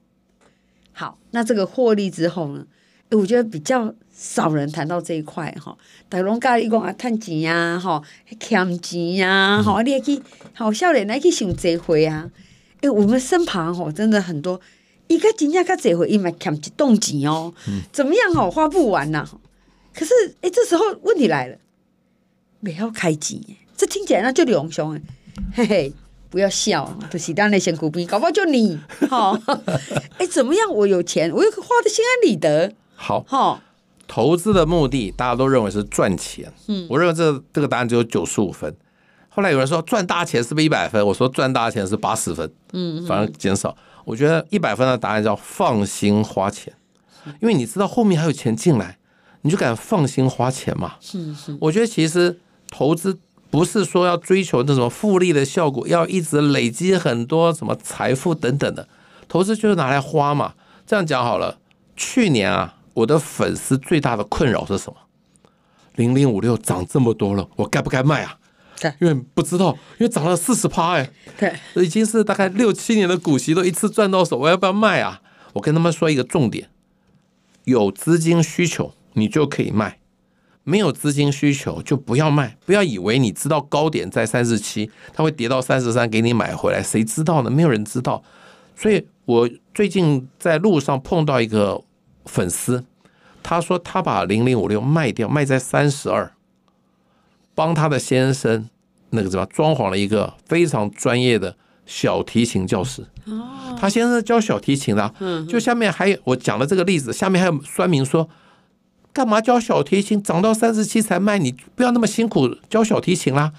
[0.91, 2.65] 好，那这个获利之后呢，
[3.09, 3.95] 哎，我觉得比较。
[4.17, 8.01] 少人谈到这一块哈，大龙家一讲啊，趁钱呀，哈，
[8.39, 10.17] 欠钱呀，哈，你还去
[10.53, 12.31] 好少年来去想这回啊？
[12.79, 14.61] 哎，我们身旁吼，真的很多，
[15.07, 17.53] 一个真正个这回，伊嘛欠一栋钱哦，
[17.91, 19.27] 怎么样哦，花不完呐。
[19.93, 21.57] 可是哎，这时候问题来了，
[22.63, 23.39] 不要开钱，
[23.77, 25.01] 这听起来那就两凶哎，
[25.53, 25.93] 嘿嘿，
[26.29, 29.39] 不要笑，就是当那些股兵，搞不好就你哈。
[30.17, 30.73] 哎， 怎么样？
[30.73, 33.61] 我有钱，我又花的心安理得，好哈。
[34.07, 36.51] 投资的目的，大家都认为是赚钱。
[36.67, 38.75] 嗯，我认为这这个答案只有九十五分。
[39.29, 41.05] 后来有人说赚大钱是不是一百分？
[41.07, 42.49] 我说赚大钱是八十分。
[42.73, 43.75] 嗯，反而减少。
[44.05, 46.73] 我觉得一百分的答案叫放心花钱，
[47.41, 48.97] 因为你知道后面还有钱进来，
[49.41, 50.95] 你就敢放心花钱嘛。
[51.01, 51.57] 是是。
[51.59, 52.39] 我觉得其实
[52.69, 58.87] 投资不是说要追求那种复利的效果，要一直累积很多什么财富等等的。
[59.27, 60.53] 投资就是拿来花嘛。
[60.87, 61.57] 这样讲好了，
[61.95, 62.75] 去年啊。
[62.95, 64.95] 我的粉丝最大的困扰是什么？
[65.95, 68.37] 零零五六涨这么多了，我该不该卖啊？
[68.79, 75.21] 对，因为不知道，因为涨了四十趴哎，对，已经是大概六七年的股息都一次赚到手，我要不要卖啊？
[75.53, 76.69] 我跟他们说一个重点：
[77.63, 79.99] 有资金需求你就可以卖，
[80.63, 82.57] 没有资金需求就不要卖。
[82.65, 87.49] 不要以为你知道高点在三十七，它会跌到三十三给你买回来，谁知道呢？
[87.49, 88.23] 没有人知道。
[88.75, 91.83] 所以我最近在路上碰到一个。
[92.27, 92.83] 粉丝，
[93.43, 96.33] 他说他把零零五六卖掉，卖在三十二，
[97.55, 98.69] 帮他的先生
[99.11, 103.01] 那个什么装潢了一个非常专业的小提琴教室。
[103.25, 105.11] 哦，他先生教小提琴的，
[105.47, 108.29] 就下面还有我讲的这个例子，下面还有酸民说，
[109.13, 110.21] 干嘛教小提琴？
[110.21, 113.53] 涨到三十七才卖，你不要那么辛苦教小提琴啦。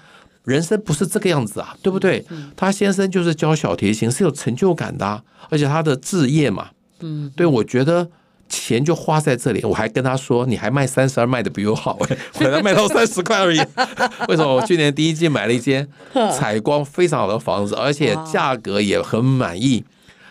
[0.45, 2.25] 人生不是这个样子啊，对不对？
[2.55, 8.09] 他先生就是教小提琴，是有成就感的，啊，而且他的置业嘛，嗯，对，我觉得。
[8.49, 13.59] 钱就花在这里，我还跟他说，你还卖三十二，卖的比我好哎， 我才卖到 三十块而已。
[14.29, 14.55] 为什么？
[14.55, 15.87] 我去年第一季买了一间
[16.35, 19.83] 采光非常好的房子，而且价格也很满意。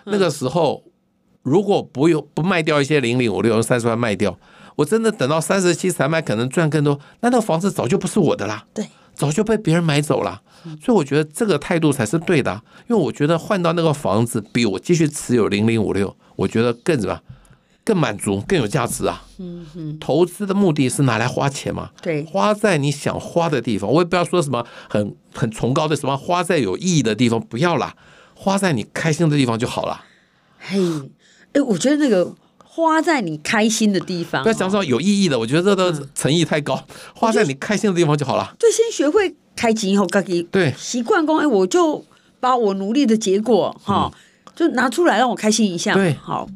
[0.04, 0.84] 那个时候
[1.42, 4.38] 如果不用不卖掉一些零零五六，用三十万卖掉，
[4.76, 6.98] 我真的等到三十七才卖，可能赚更多。
[7.20, 10.42] 那那个房子早就不是我的啦，对，早就被别人买走了。
[10.82, 17.20] 所以我觉得这个态度才是对的，因为我觉得换到那个房子，比我继续持有零零五六，我觉得更什么？
[17.86, 19.22] 更满足，更有价值啊！
[19.38, 21.90] 嗯嗯，投资的目的是拿来花钱嘛？
[22.02, 23.88] 对，花在你想花的地方。
[23.88, 27.94] 我也不要说什么很很崇高的什么，花在有意义的地方不要啦，
[28.34, 30.04] 花在你开心的地方就好了。
[30.58, 30.76] 嘿，
[31.52, 36.74] 哎，我觉得那个花在你开心的地方，不要讲说有意义的，我觉得这都诚意太高。
[36.88, 38.52] 嗯、花在你开心的地方就好了。
[38.58, 42.04] 就先学会开心以后，自己对习惯功，哎，我就
[42.40, 45.94] 把我努力的结果哈，嗯、就拿出来让我开心一下。
[45.94, 46.48] 对，好。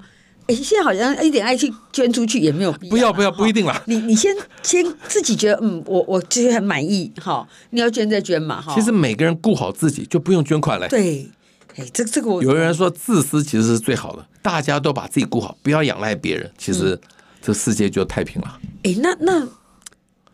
[0.54, 2.90] 现在好像一点爱去捐出去也没有必要。
[2.90, 3.82] 不要不要，不一定啦。
[3.86, 7.46] 你你先先自己觉得嗯，我我其实很满意哈。
[7.70, 8.74] 你要捐再捐嘛哈。
[8.74, 10.88] 其实每个人顾好自己就不用捐款了。
[10.88, 11.28] 对，
[11.76, 16.98] 哎，这这个我有人说自私其实是最好的，大家都把自己顾好，不要仰赖别人，其实
[17.42, 18.58] 这世界就太平了。
[18.84, 19.46] 哎，那那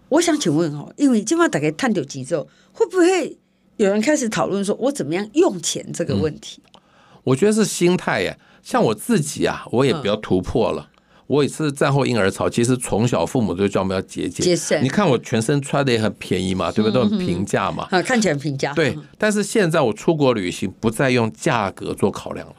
[0.09, 3.37] 我想请问哦，因为今晚大概探究几周，会不会
[3.77, 6.63] 有人开始讨论说我怎么样用钱这个问题？
[7.25, 8.39] 我觉得是心态耶。
[8.67, 10.89] 像我自己啊，我也不要突破了。
[11.29, 14.45] 我也是战后婴儿潮，其实从小父母都叫我们要节俭。
[14.45, 14.83] 节省。
[14.83, 17.01] 你看我全身穿的也很便宜嘛，对不对？
[17.01, 17.87] 都很平价嘛。
[17.93, 18.75] 啊，看起来很平价。
[18.75, 22.55] 对，但是现在我出国旅行不再用价格做考量了。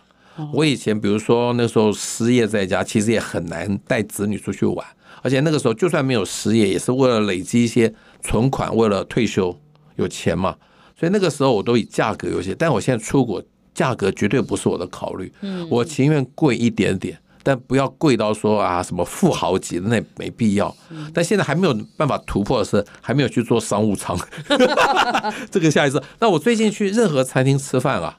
[0.54, 4.88] 我以前比如说那时候失业在家，其实也很难带子女出去玩，
[5.22, 9.54] 而且那个时候就算没有失业，也是为了累积一些存款，为了退休
[9.98, 10.56] 有钱嘛。
[10.98, 13.43] 所以那个时候我都以价格优先，但我现在出国。
[13.78, 15.32] 价格绝对不是我的考虑，
[15.70, 20.76] 我情愿贵一点点，但不要贵到说啊什么富豪级，那没必要。
[21.13, 24.18] 但现在还没有办法突破的是，还没有去做商务舱，
[25.52, 26.02] 这个下一次。
[26.20, 28.18] 那我最近去任何餐厅吃饭啊，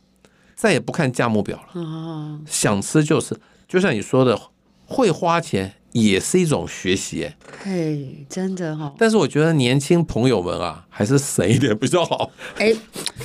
[0.55, 4.40] 再也不看价目表了，想吃就是，就像你说的，
[4.87, 5.75] 会花钱。
[5.92, 8.94] 也是一种学习，哎，嘿，真的哈、哦。
[8.98, 12.31] 但是我觉得年轻朋友们啊，还是省一点比较好。
[12.59, 12.74] 哎，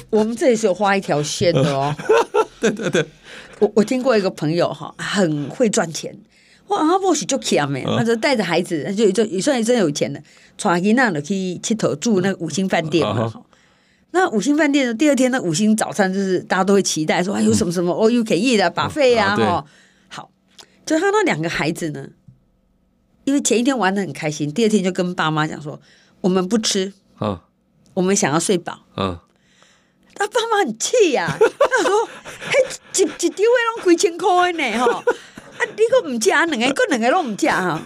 [0.10, 1.93] 我们这里是有画一条线的哦。
[2.62, 3.06] 对对对，
[3.60, 6.17] 我我听过一个朋友哈，很会赚钱，
[6.67, 10.21] 哇，他或许就强哎，他就带着孩子，就就也算也真有钱的，
[10.58, 13.32] 带囡仔去去头住那个五星饭店嘛。
[14.12, 19.65] 那五星饭店的第二天的五星早餐就是大家都会期待说，哎，有什么什么 all you can eat 的 buffet 啊，哈，
[20.08, 20.30] 好，
[20.86, 22.08] 就他那两个孩子呢，
[23.25, 25.79] 因为前一天玩的很开心，第二天就跟爸妈讲说，
[26.21, 27.39] 我们不吃，嗯，
[27.93, 29.17] 我们想要睡饱，嗯，
[30.15, 32.05] 他爸妈很气呀，他说，
[32.49, 35.03] 嘿，一一丢位拢几千块呢，吼，啊，
[35.77, 37.81] 你个唔吃啊，两个，个两个都唔吃哈，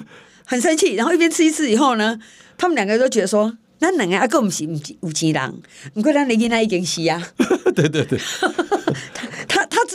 [0.45, 2.19] 很生气，然后一边吃一次以后呢，
[2.57, 3.57] 他们两个都觉得说。
[3.79, 4.71] 那两个阿哥不是有
[5.01, 5.61] 有钱人，
[5.93, 7.21] 不过咱你囡仔已经死啊。
[7.75, 8.17] 对 对对，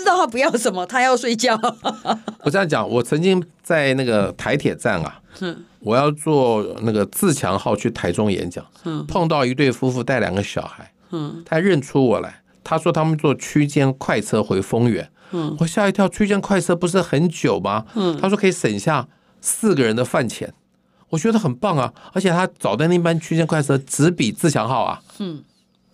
[0.02, 1.58] 知道他不要什么，他要睡觉。
[2.42, 17.84] 我这样讲，我曾经在那个台铁站啊，嗯，我要坐那个自强号去台中演讲，嗯，碰到一对夫妇带两个小孩，嗯，他认出我来，他说他们坐区间快车回丰原，嗯，我吓一跳，区间快车不是很久吗？
[17.94, 19.06] 嗯，他说可以省下
[19.40, 20.52] 四个人的饭钱。
[21.10, 25.44] 我觉得很棒啊，而且他找的那班区间快车只比自强号啊，嗯，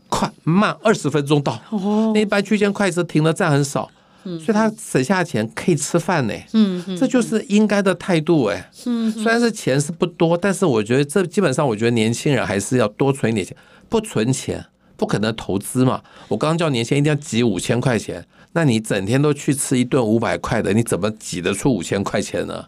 [0.08, 1.60] 快慢二十分钟到。
[1.70, 3.97] 哦，那班区间快车停的站很少，嗯，
[4.38, 6.34] 所以他省下钱可以吃饭呢。
[6.52, 8.70] 嗯，这就是应该的态度哎。
[8.86, 13.56] 嗯，虽然是钱是不多，但是我觉得这基本上，我觉得年轻人还是要多存一点钱，
[13.88, 14.64] 不存钱
[14.96, 16.02] 不可能投资嘛。
[16.26, 22.64] 我刚刚叫年轻人一定要挤五千块钱，那你整天都去吃一顿五百块的，你怎么挤得出五千块钱呢？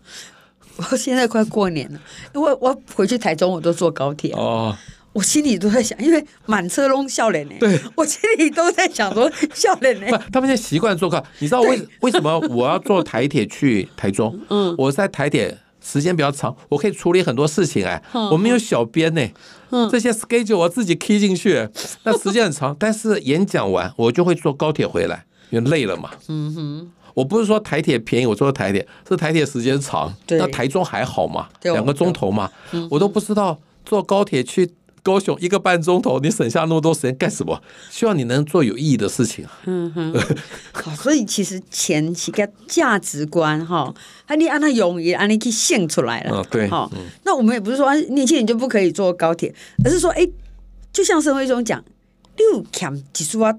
[0.91, 2.01] 我现在快过年了，
[2.35, 4.75] 因为我回去台中我都坐高铁哦，
[5.13, 10.07] 我心里都在想，因为满车拢笑脸呢，对，我心里都在想说 笑脸呢。
[10.33, 14.39] 他们现在习惯坐客，你知道为为什么我要坐台铁去台中？
[14.49, 19.29] 嗯，我在台铁时间比较长，我可以处理很多事情哎，我们有小编呢，
[19.71, 21.69] 嗯，这些 schedule 我自己 key 进去，
[22.05, 26.11] 那时间很长， 但是演讲完我就会坐高铁回来，因为累了嘛。
[26.29, 26.91] 嗯哼。
[27.13, 32.49] 我不是说台铁便宜，我说台铁是台铁时间长，那台中还好嘛，两个钟头嘛，
[32.89, 34.71] 我都不知道坐高铁去
[35.03, 37.63] 高雄一个半钟头，你省下那么多时间干什么？
[37.91, 39.47] 希望你能做有意义的事情。
[39.67, 40.15] 嗯哼，
[40.73, 43.95] 好，所以其实钱是个价值观哈，
[44.27, 46.31] 啊你按他容易，按你去献出来了。
[46.37, 46.91] 嗯，对，好，
[47.25, 50.29] 那我们也不是说年轻人就不可以坐高铁，而是说，哎，
[50.93, 51.85] 就像生活中讲，
[52.37, 53.55] 六强几数啊。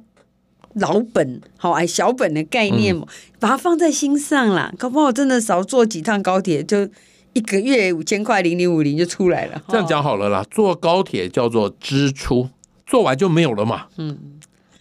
[0.76, 3.06] 老本好哎，小本的概念，嗯、
[3.42, 4.72] 把它放在心上啦。
[4.78, 6.88] 搞不好真的少坐几趟高铁，就
[7.34, 9.62] 一个月五千块零零五零就出来了。
[9.70, 12.50] 这样讲好了啦，坐高铁叫做支出，
[12.86, 13.86] 做完就没有了嘛。
[13.98, 14.18] 嗯。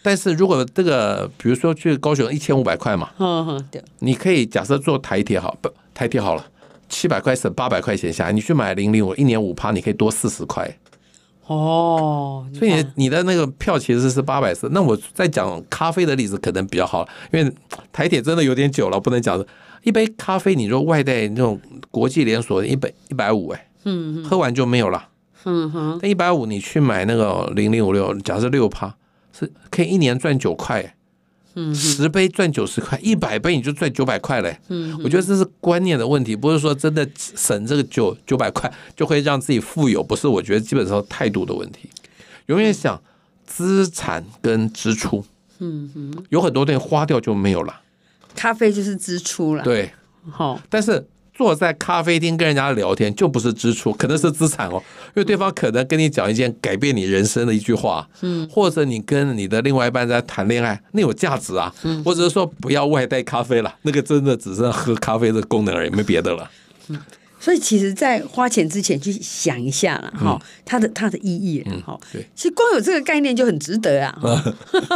[0.03, 3.83] 但是如果这个，比如说去高雄一千五百块嘛，嗯哼，对。
[3.99, 6.47] 你可以假设坐台铁好，不台铁好了，
[6.89, 10.75] 七百块省八百块钱下来，你去买零零五，一年五趴，你可以多四十块。
[11.47, 14.69] 哦，所以你的那个票其实是八百四。
[14.73, 17.53] 那我再讲咖啡的例子可能比较好，因为
[17.93, 19.45] 台铁真的有点久了，不能讲。
[19.83, 25.09] 一杯咖啡，你说外带那种国际连锁，一杯一百五，哎，嗯，喝完就没有了，
[25.45, 25.99] 嗯哼。
[26.03, 28.95] 那一百五你去买那个零零五六，假设六趴，
[29.33, 30.95] 是可以一年赚九块。
[31.57, 34.57] 嗯，十杯赚九十块，一百杯你就赚九百块嘞。
[34.69, 40.29] 嗯，我觉得这是观念的问题，不是说真的省这个九九百块就会让自己富有，不是。
[40.29, 41.91] 我觉得基本上态度的问题，
[42.47, 43.03] 永远想
[43.45, 45.25] 资产跟支出。
[45.59, 47.81] 嗯哼，有很多东西花掉就没有了。
[48.35, 49.63] 咖啡就是支出了。
[49.63, 49.91] 对，
[50.31, 51.07] 好，但是。
[51.33, 54.75] 坐在咖啡厅跟人家聊天就不是支出，可能是资产哦，
[55.07, 66.51] 因为对方可能跟你讲一件改变你人生的一句话，嗯，或者你跟你的另外一半在谈恋爱，那有价值啊，嗯，或者是说不要外带咖啡了，那个真的只是喝咖啡的功能而已，没别的了。
[66.89, 66.99] 嗯，
[67.41, 74.15] 所以其实，在花钱之前去想一下了哈，它的它的意义，嗯，好，对，其实光有这个概念就很值得啊。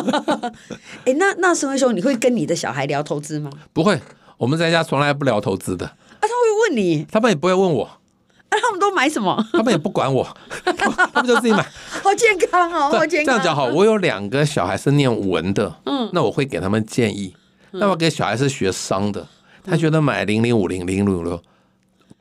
[1.07, 3.51] 哎，那那升辉兄，你会跟你的小孩聊投资吗？
[3.73, 3.99] 不会，
[4.37, 5.87] 我们在家从来不聊投资的。
[5.87, 7.85] 啊他会问你，他们也不会问我。
[7.85, 8.01] 啊，
[8.51, 9.43] 他们都买什么？
[9.53, 10.37] 他们也不管我，
[11.13, 11.67] 他们就自己买。
[12.03, 13.27] 好健康哦，好健康。
[13.27, 17.35] 这样讲好，我有两个小孩是念文的，嗯，那我会给他们建议。
[17.73, 19.27] 那我给小孩是学商的，
[19.65, 21.43] 他觉得买零零五零零零五六，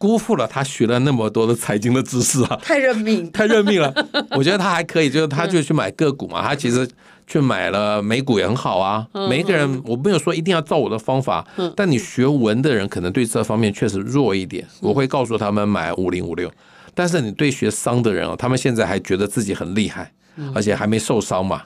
[0.03, 3.93] 辜负了他学了那么多的财经的知识啊， 太认命， 太认命了。
[4.31, 6.85] 我觉得他还可以，就是他就去买个股嘛，他其实。
[7.25, 9.07] 去买了美股也很好啊。
[9.29, 14.67] 每一个人我没有说一定要照我的方法，但你学文的人可能对这方面确实弱一点。
[14.81, 16.51] 我会告诉他们买五零五六，
[16.93, 20.11] 但是你对学商的人哦，他们现在还觉得自己很厉害，
[20.53, 21.61] 而且还没受伤嘛。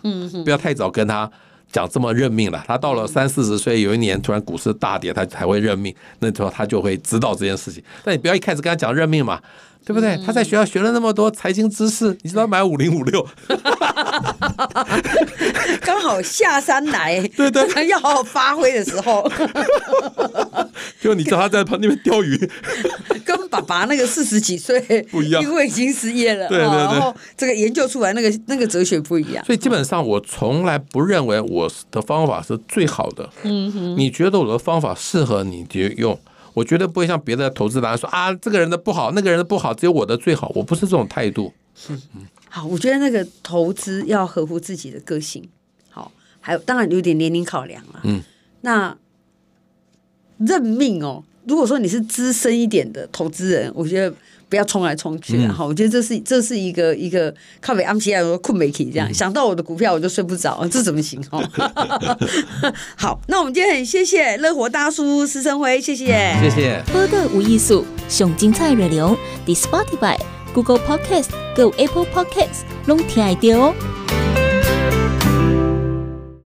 [0.45, 1.29] 不要太早跟他
[1.71, 2.63] 讲这么认命了。
[2.67, 7.83] 他到了三四十岁，有一年突然股市大跌，他才会认命，那时候他就会知道这件事情。
[8.03, 9.39] 但你不要一开始跟他讲认命嘛。
[9.87, 10.19] 对不对？
[10.25, 13.25] 他在学校学了那么多财经知识，你知道买五零五六，
[15.79, 19.25] 刚好下山来，对对， 要好好发挥的时候，
[20.99, 22.37] 就你知道他在旁边钓鱼，
[23.23, 29.45] 跟跟爸爸那个四十几岁不一样，因为已经失业了，对对对，然后这个研究出来那个那个哲学不一样。
[29.45, 33.29] 所以基本上我从来不认为我的方法是最好的。
[33.43, 36.19] 嗯哼，你觉得我的方法适合你就用，
[36.57, 40.51] 我绝对不会像别的投资人说啊，这个人的不好，那个人的不好，只有我的最好。
[40.55, 41.53] 我不是这种态度。
[41.75, 41.95] 是，
[42.49, 45.47] 好，我觉得那个投资要合乎自己的个性。
[45.89, 48.01] 好，还有当然有点年龄考量了。
[48.03, 48.23] 嗯，
[48.61, 48.97] 那。
[50.39, 51.23] 认命哦！
[51.47, 54.15] 如果说你是资深一点的投资人，我觉得
[54.49, 55.63] 不要冲来冲去的哈。
[55.63, 61.43] 嗯、我觉得这是这是一个一个靠北安西亚说困没起这样，嗯、想到我的股票我就睡不着，这怎么行哦？
[62.95, 66.83] 好，那我们今天很谢谢乐活大叔施生辉，谢谢，谢谢。
[66.91, 70.17] 播个无艺术，熊精彩内容，The Spotify、
[70.53, 74.26] Google Podcast、Go Apple Podcasts，拢听得到哦。